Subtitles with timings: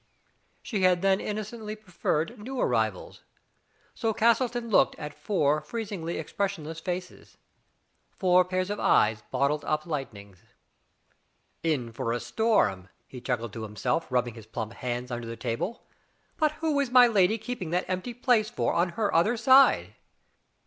[0.63, 3.21] She had then innocently preferred new arrivals.
[3.93, 7.37] So Castleton looked at four freez ingly expressionless faces,
[8.09, 10.39] four pairs of eyes bottling up lightnings.
[11.61, 15.35] In for a storm!" he chuckled to himself, rub bing his plump hands under the
[15.37, 15.83] table.
[16.35, 19.93] But who is my lady keeping that empty place for on her other side?"